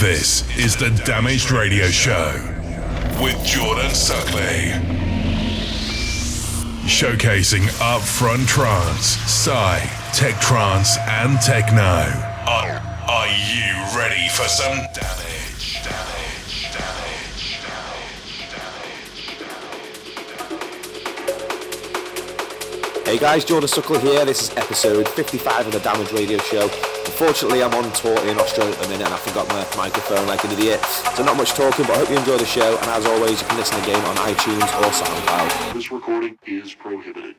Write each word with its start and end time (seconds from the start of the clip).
This 0.00 0.48
is 0.56 0.76
the 0.76 0.88
Damaged 1.04 1.50
Radio 1.50 1.88
Show 1.88 2.32
with 3.22 3.36
Jordan 3.44 3.90
Suckley. 3.90 4.72
Showcasing 6.88 7.66
upfront 7.80 8.46
trance, 8.46 9.04
psy, 9.30 9.78
tech 10.14 10.40
trance, 10.40 10.96
and 11.06 11.38
techno. 11.42 11.82
Are, 11.82 12.80
are 13.10 13.28
you 13.28 13.74
ready 13.94 14.26
for 14.30 14.48
some 14.48 14.78
damage? 14.94 15.82
Damage. 15.84 16.70
Hey 23.04 23.18
guys, 23.18 23.44
Jordan 23.44 23.68
Suckley 23.68 24.00
here. 24.00 24.24
This 24.24 24.44
is 24.44 24.56
episode 24.56 25.06
55 25.10 25.66
of 25.66 25.72
the 25.74 25.80
Damage 25.80 26.10
Radio 26.12 26.38
Show. 26.38 26.89
Unfortunately, 27.06 27.62
I'm 27.62 27.74
on 27.74 27.90
tour 27.92 28.16
in 28.26 28.38
Australia 28.38 28.72
at 28.72 28.80
the 28.82 28.88
minute 28.88 29.06
and 29.06 29.14
I 29.14 29.18
forgot 29.18 29.48
my 29.48 29.64
microphone 29.76 30.26
like 30.26 30.42
an 30.44 30.52
idiot. 30.52 30.84
So 31.16 31.22
not 31.24 31.36
much 31.36 31.52
talking, 31.52 31.84
but 31.86 31.96
I 31.96 31.98
hope 31.98 32.10
you 32.10 32.16
enjoy 32.16 32.38
the 32.38 32.46
show. 32.46 32.76
And 32.76 32.86
as 32.86 33.06
always, 33.06 33.40
you 33.40 33.46
can 33.46 33.56
listen 33.56 33.80
again 33.82 34.04
on 34.04 34.16
iTunes 34.16 34.62
or 34.80 34.90
SoundCloud. 34.90 35.74
This 35.74 35.90
recording 35.92 36.38
is 36.46 36.74
prohibited. 36.74 37.36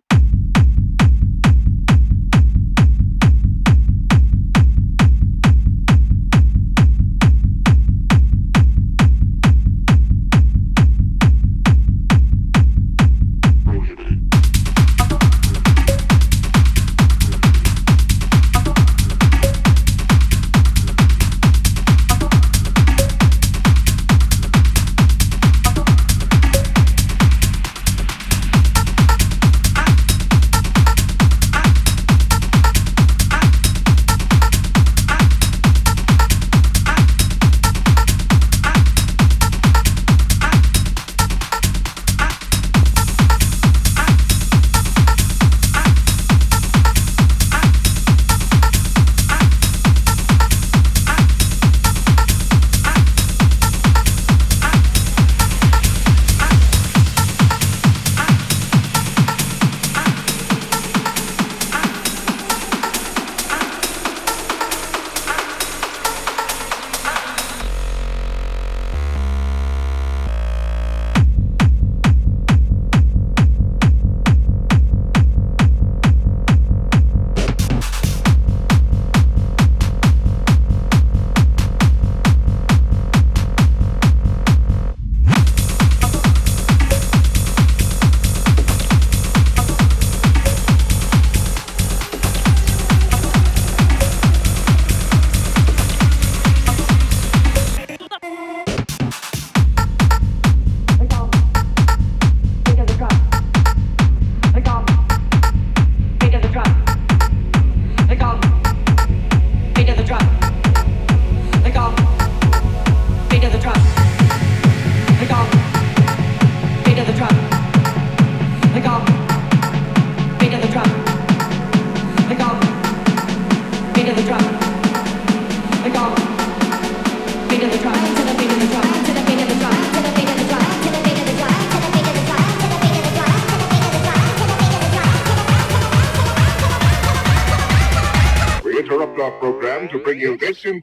conversation 140.63 140.81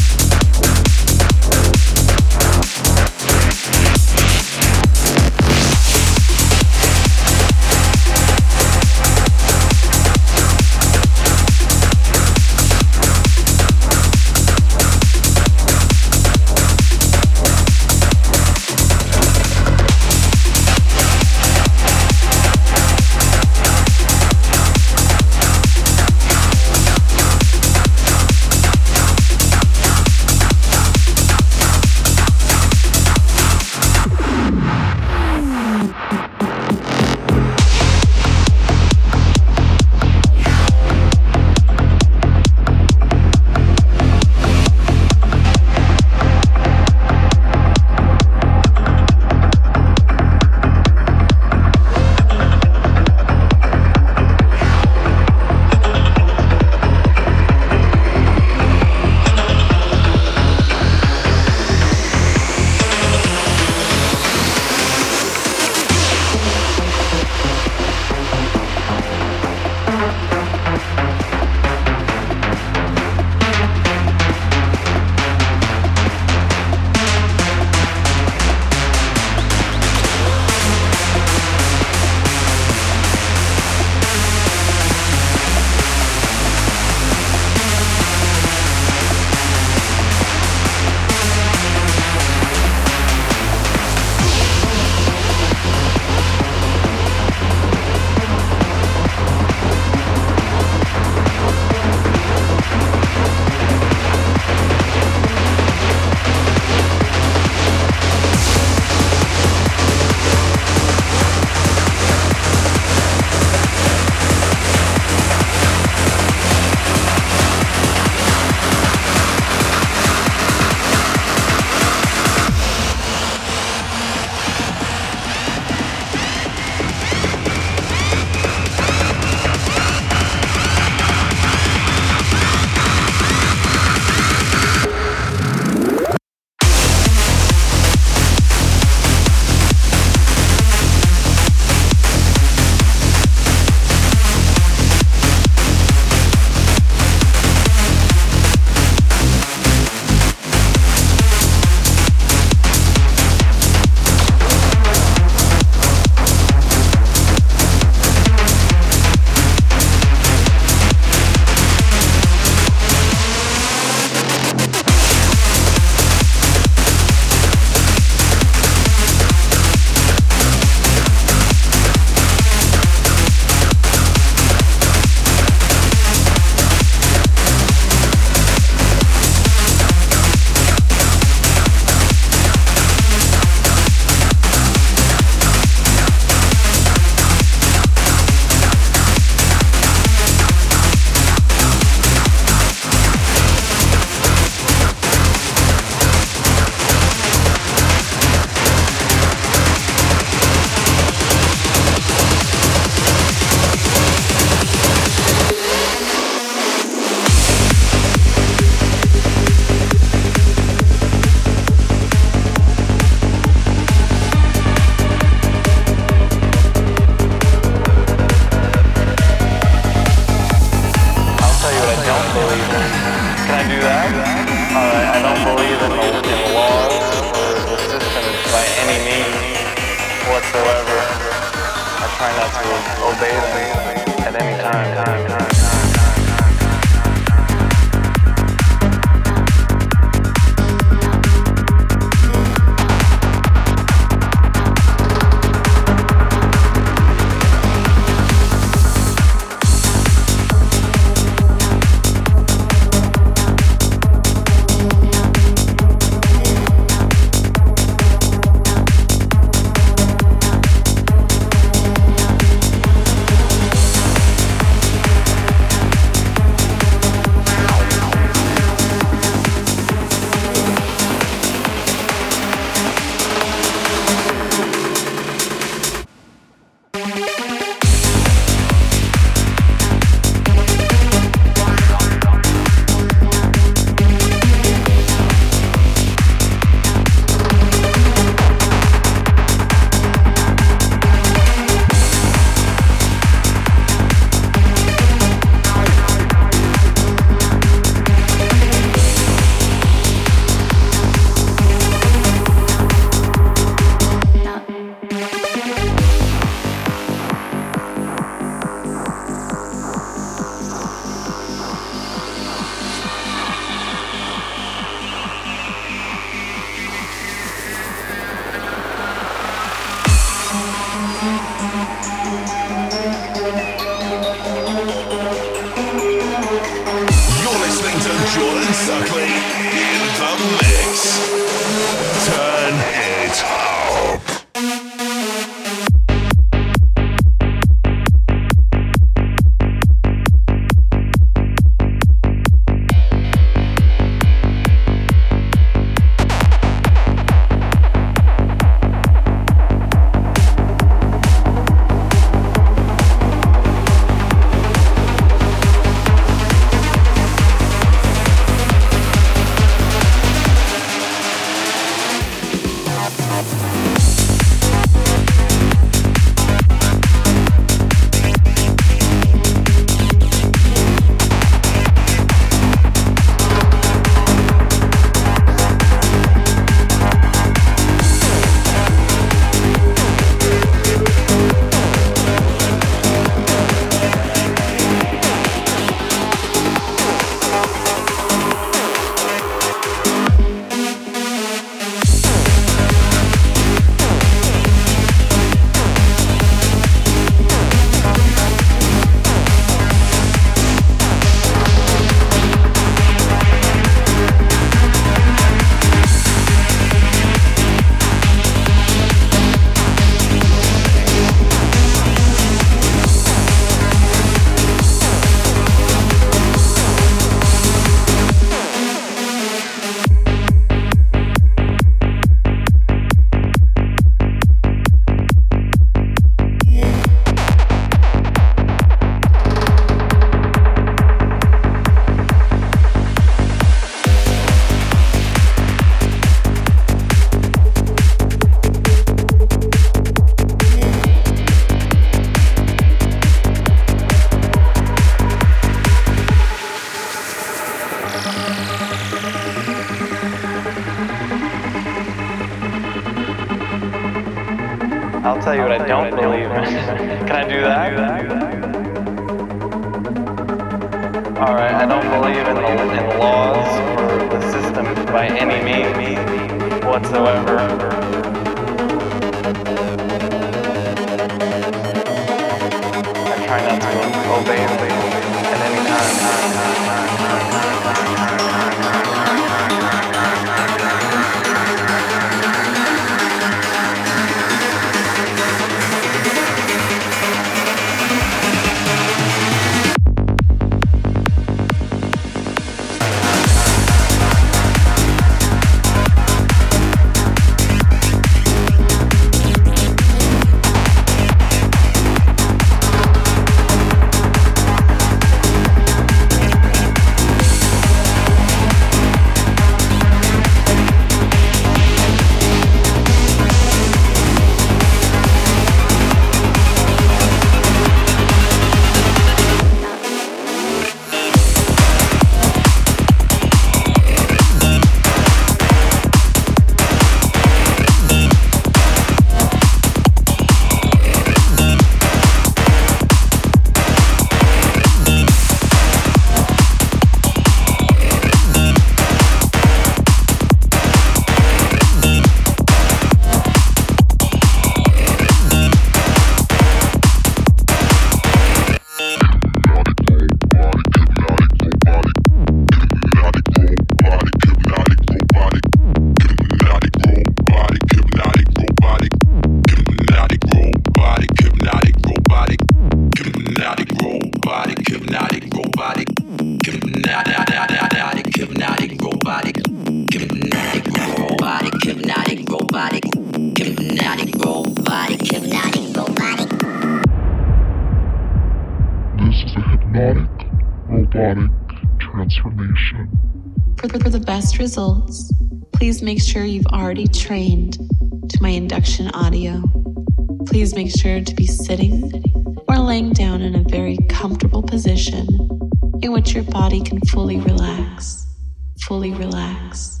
fully 598.92 599.12
relax, 599.12 600.00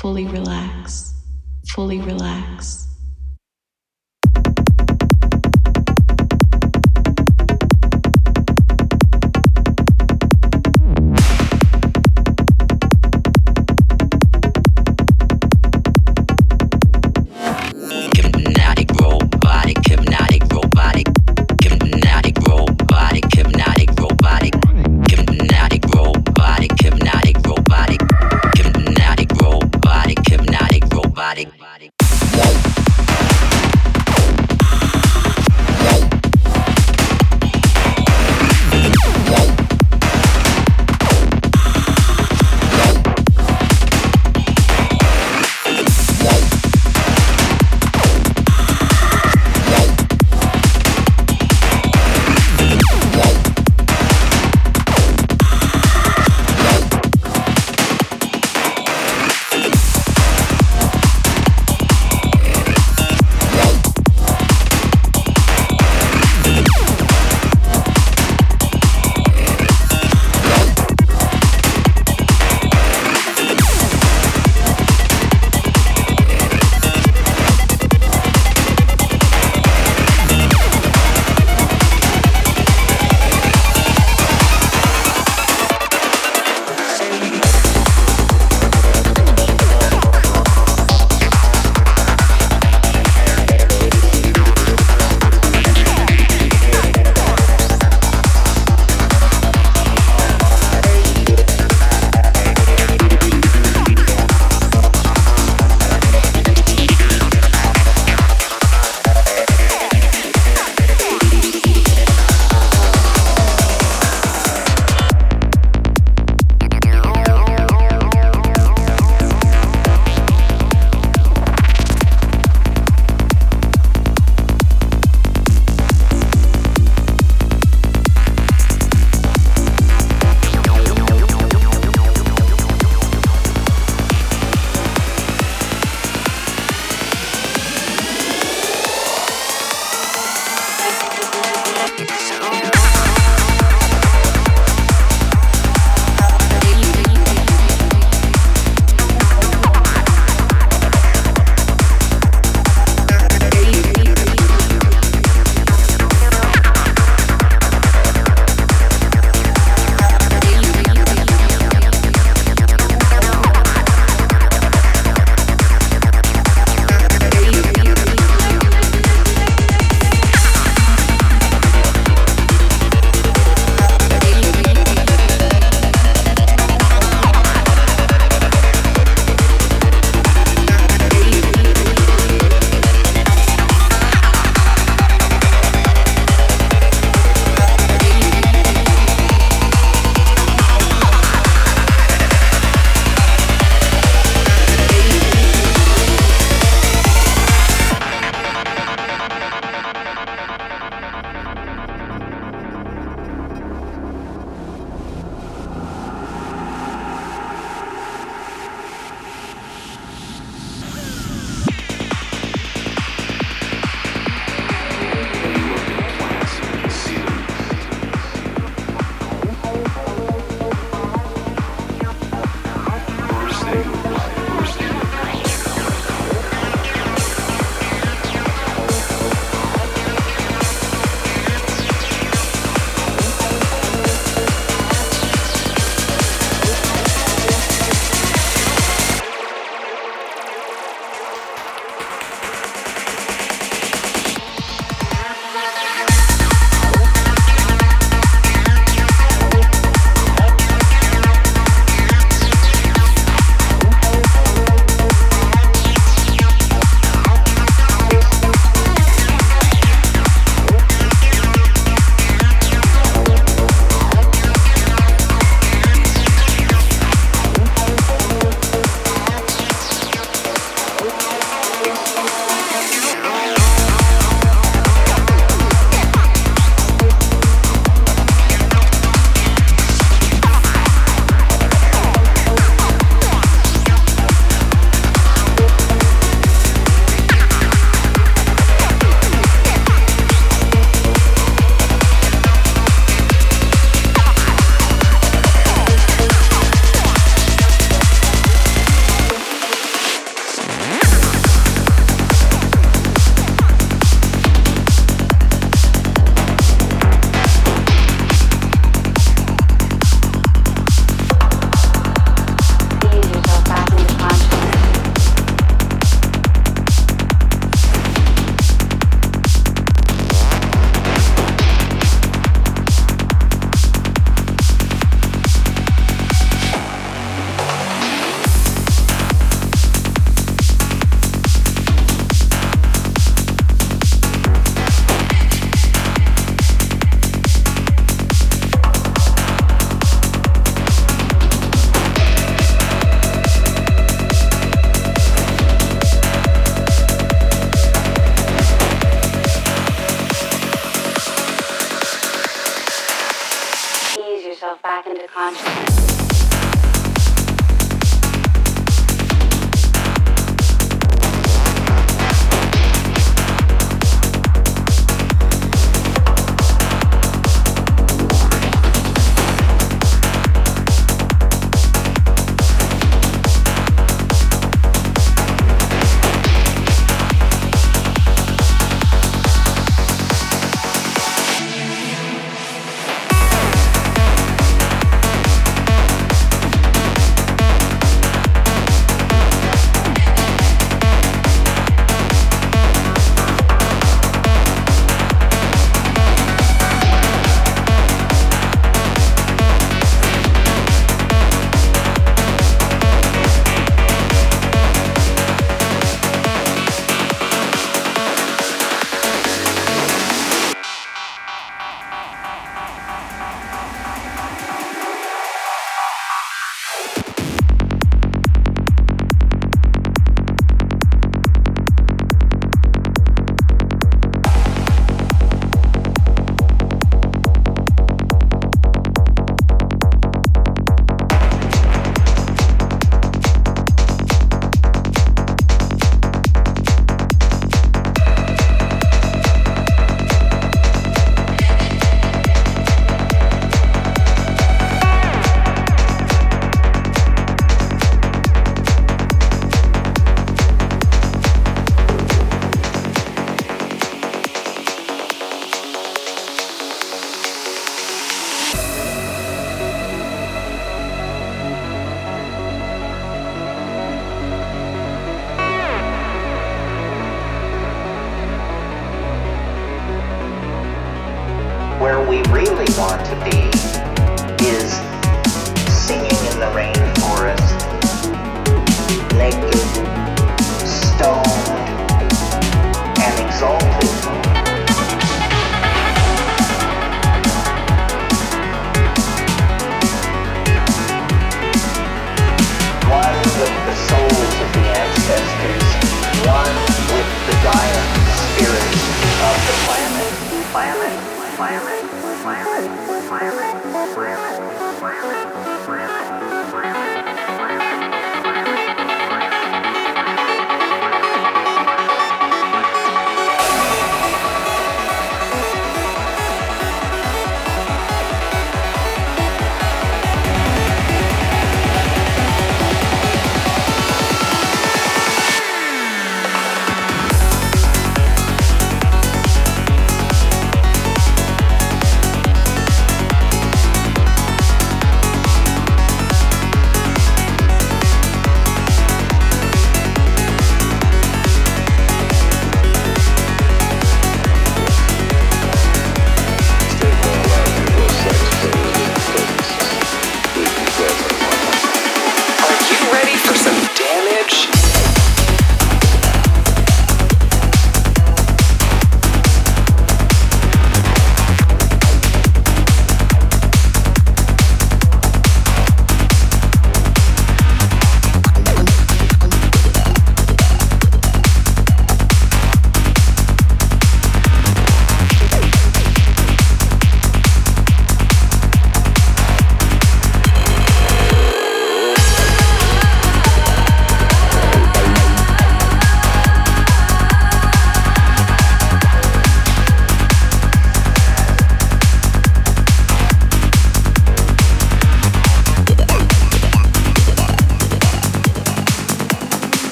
fully 0.00 0.24
relax, 0.24 1.12
fully 1.74 2.00
relax. 2.00 2.91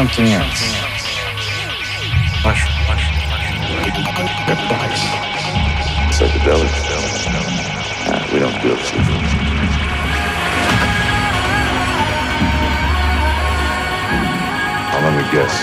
Something 0.00 0.32
else. 0.32 0.62
Psychedelics. 6.16 6.80
Nah, 8.08 8.32
we 8.32 8.38
don't 8.38 8.58
do 8.62 8.72
it. 8.72 8.80
Let 15.02 15.12
me 15.16 15.24
guess. 15.32 15.54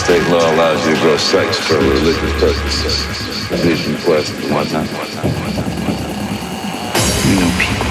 State 0.00 0.26
law 0.30 0.54
allows 0.54 0.86
you 0.86 0.94
to 0.94 1.00
grow 1.00 1.16
sex 1.16 1.58
for 1.58 1.74
a 1.74 1.80
religious 1.80 2.32
purpose. 2.38 2.78
Vision 3.64 3.96
quest, 4.04 4.32
one 4.52 4.66
time. 4.66 4.86
You 7.26 7.36
know 7.40 7.50
people, 7.58 7.83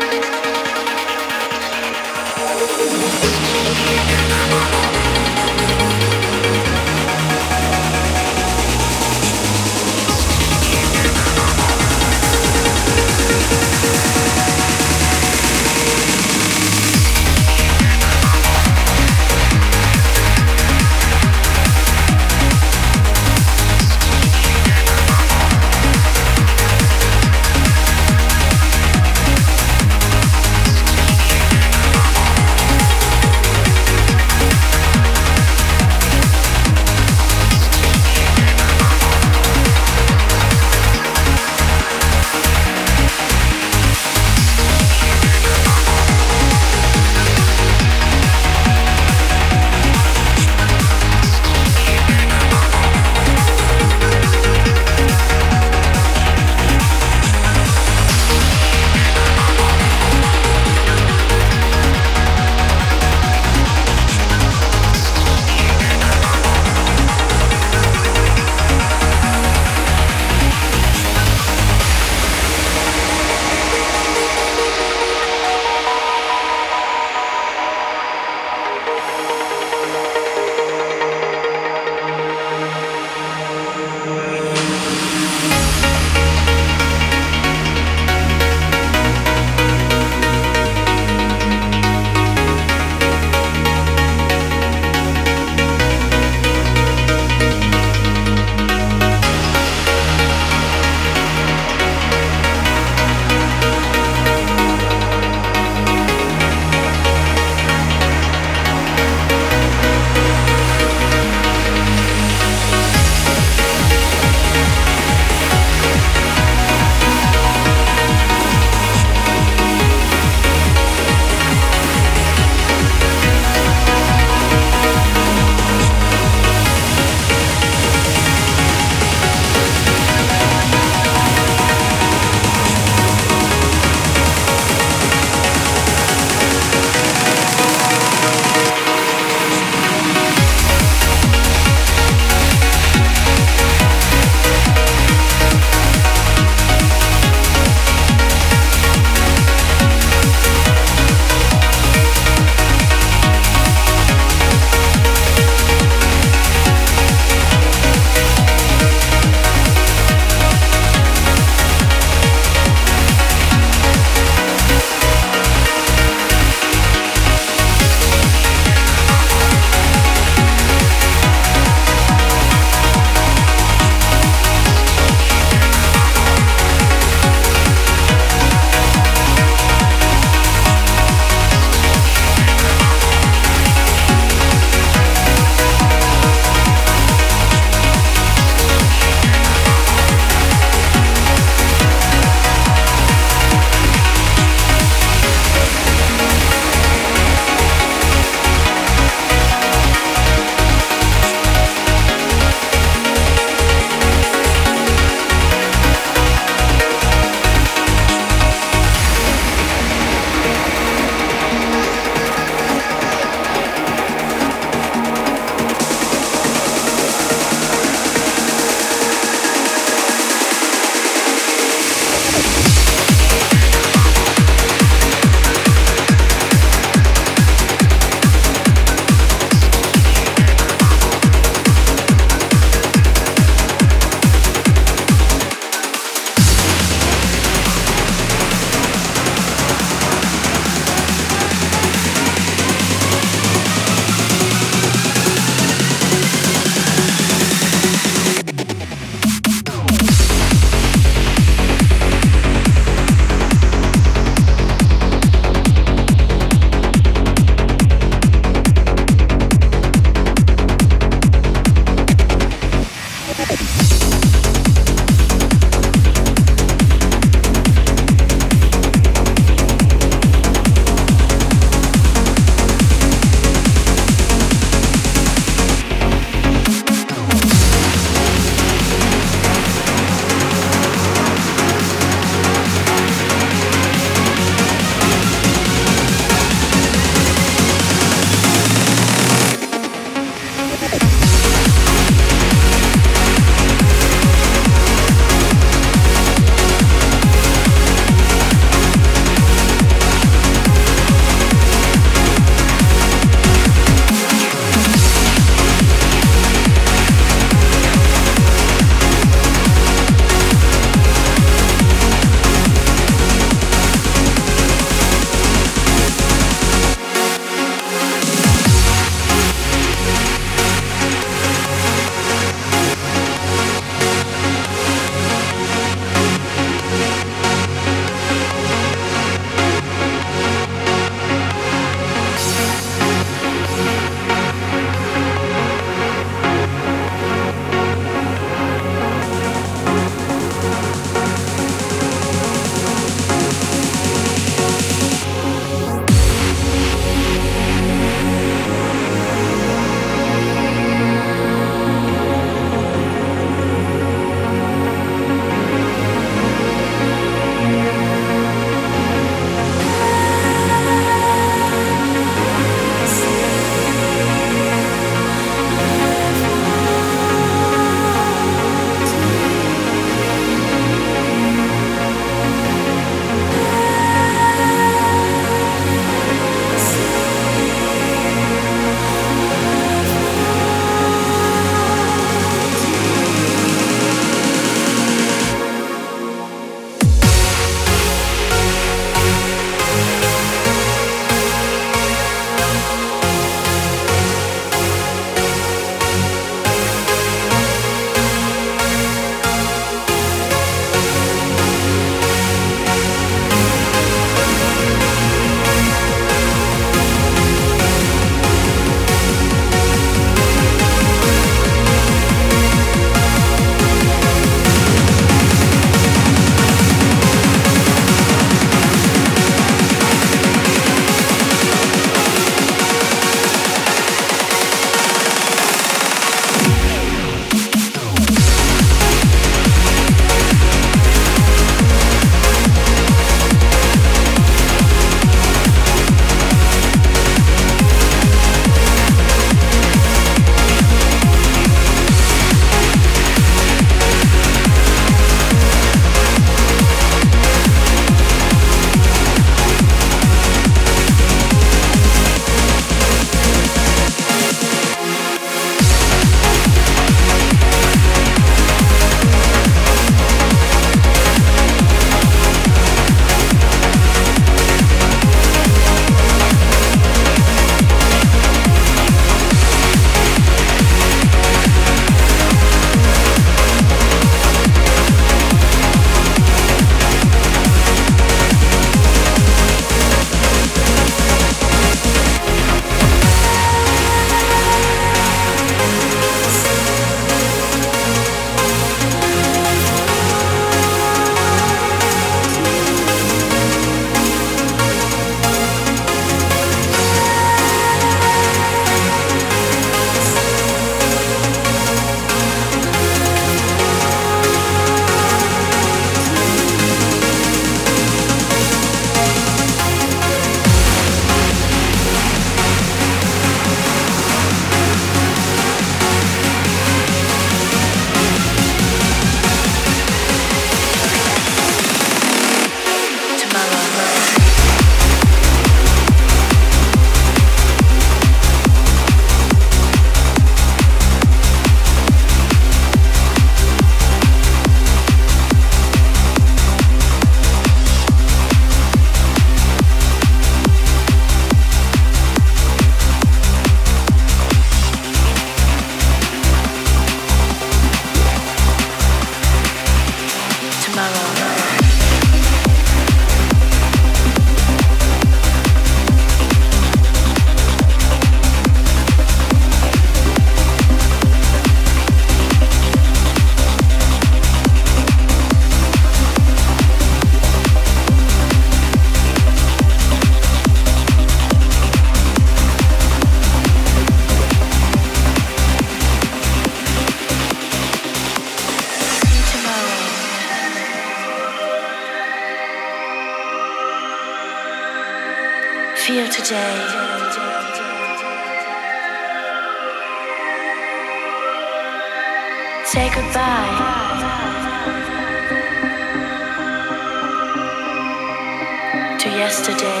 To 599.20 599.28
yesterday. 599.28 600.00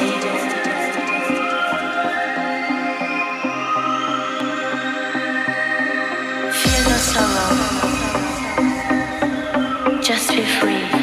Feel 6.50 6.82
no 6.88 6.96
sorrow. 6.96 7.50
Just 10.00 10.30
be 10.30 10.44
free. 10.58 10.99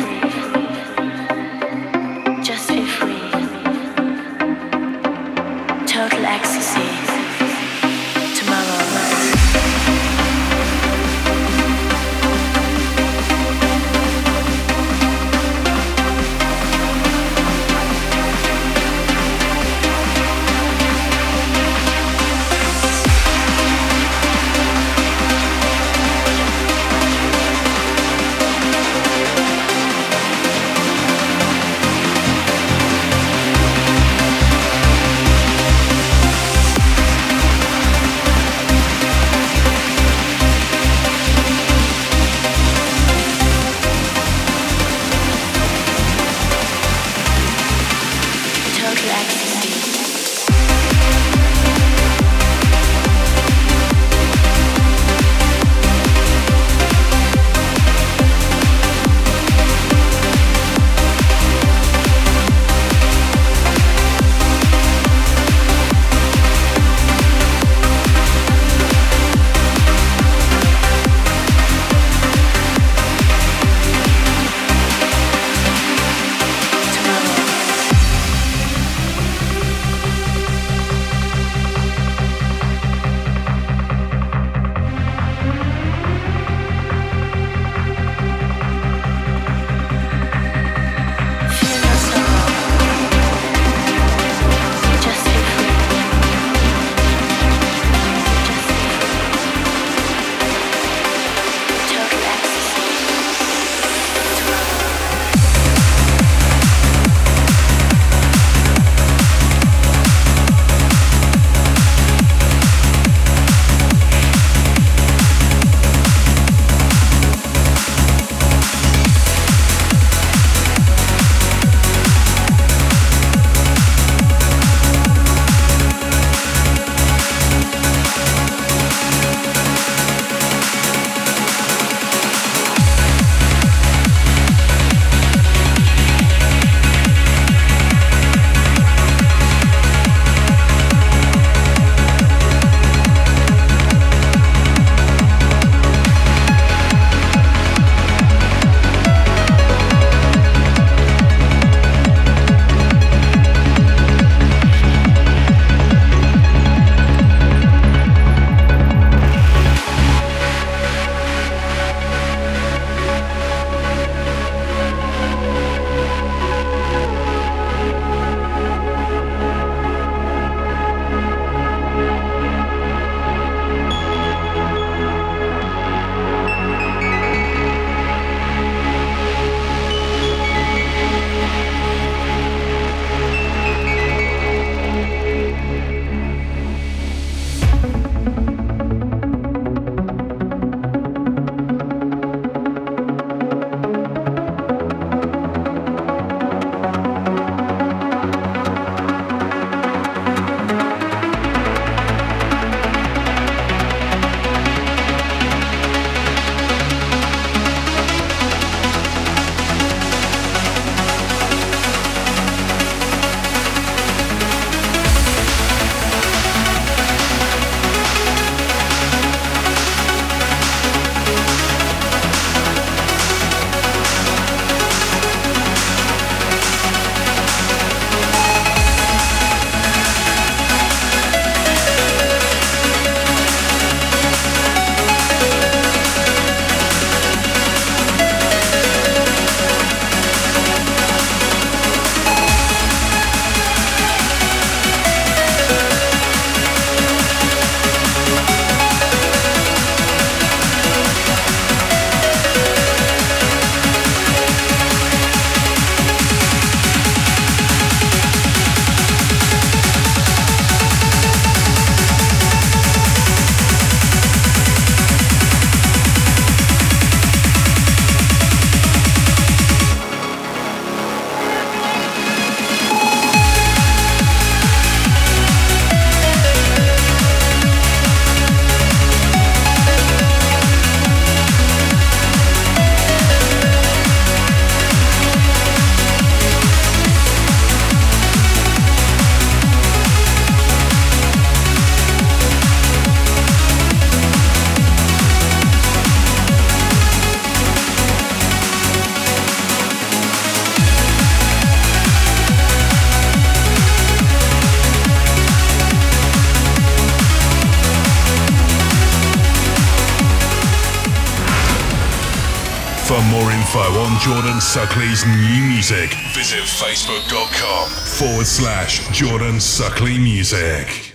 Jordan 314.28 314.60
Suckley's 314.60 315.26
new 315.26 315.70
music, 315.70 316.14
visit 316.36 316.60
facebook.com 316.60 317.88
forward 317.90 318.46
slash 318.46 319.08
Jordan 319.18 319.56
Suckley 319.56 320.22
Music. 320.22 321.07